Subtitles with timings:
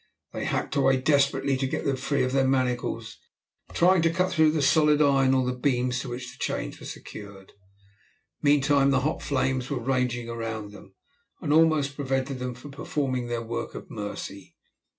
[0.33, 3.19] They hacked away desperately to get them free of their manacles,
[3.71, 6.87] trying to cut through the solid iron or the beams to which the chains were
[6.87, 7.51] secured.
[8.41, 10.95] Meantime the hot flames were raging around them,
[11.39, 14.55] and almost prevented them from performing their work of mercy.